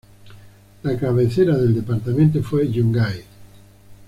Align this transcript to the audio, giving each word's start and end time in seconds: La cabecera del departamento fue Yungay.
La 0.81 0.97
cabecera 0.97 1.55
del 1.55 1.75
departamento 1.75 2.41
fue 2.41 2.67
Yungay. 2.71 3.23